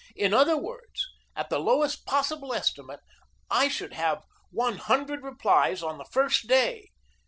[0.15, 1.05] In other words,
[1.35, 3.01] at the lowest possible estimate
[3.51, 6.87] I should have one hundred replies on the first day.